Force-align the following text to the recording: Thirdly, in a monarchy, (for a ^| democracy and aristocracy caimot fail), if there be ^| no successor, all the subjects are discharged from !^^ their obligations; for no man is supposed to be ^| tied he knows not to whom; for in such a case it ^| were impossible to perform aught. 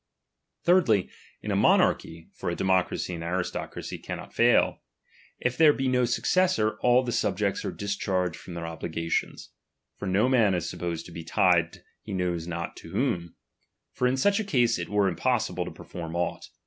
Thirdly, 0.63 1.11
in 1.43 1.51
a 1.51 1.55
monarchy, 1.55 2.29
(for 2.33 2.49
a 2.49 2.53
^| 2.55 2.57
democracy 2.57 3.13
and 3.13 3.23
aristocracy 3.23 3.99
caimot 3.99 4.33
fail), 4.33 4.79
if 5.39 5.55
there 5.55 5.73
be 5.73 5.85
^| 5.87 5.89
no 5.91 6.05
successor, 6.05 6.79
all 6.79 7.03
the 7.03 7.11
subjects 7.11 7.63
are 7.63 7.71
discharged 7.71 8.35
from 8.35 8.53
!^^ 8.35 8.53
their 8.55 8.65
obligations; 8.65 9.51
for 9.95 10.07
no 10.07 10.27
man 10.27 10.55
is 10.55 10.67
supposed 10.67 11.05
to 11.05 11.11
be 11.11 11.23
^| 11.23 11.27
tied 11.27 11.83
he 12.01 12.13
knows 12.13 12.47
not 12.47 12.75
to 12.77 12.89
whom; 12.89 13.35
for 13.91 14.07
in 14.07 14.17
such 14.17 14.39
a 14.39 14.43
case 14.43 14.79
it 14.79 14.87
^| 14.87 14.89
were 14.89 15.07
impossible 15.07 15.65
to 15.65 15.69
perform 15.71 16.15
aught. 16.15 16.47